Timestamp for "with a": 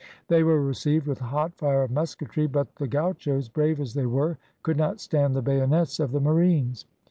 1.05-1.25